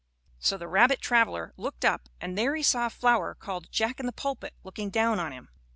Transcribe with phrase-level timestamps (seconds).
[0.39, 4.07] So the rabbit traveler looked up, and there he saw a flower called Jack in
[4.07, 5.49] the pulpit looking down on him.